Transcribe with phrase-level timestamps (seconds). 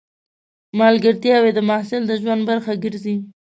[0.79, 3.15] ملګرتیاوې د محصل د ژوند برخه ګرځي.